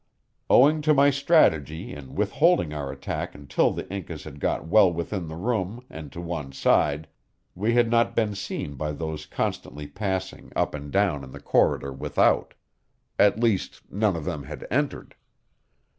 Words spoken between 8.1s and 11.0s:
been seen by those constantly passing up and